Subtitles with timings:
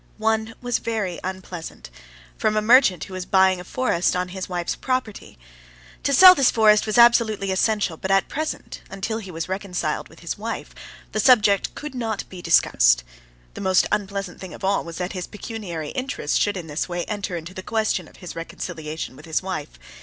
[0.17, 1.91] One was very unpleasant,
[2.35, 5.37] from a merchant who was buying a forest on his wife's property.
[6.01, 10.21] To sell this forest was absolutely essential; but at present, until he was reconciled with
[10.21, 10.73] his wife,
[11.11, 13.03] the subject could not be discussed.
[13.53, 17.05] The most unpleasant thing of all was that his pecuniary interests should in this way
[17.05, 19.77] enter into the question of his reconciliation with his wife.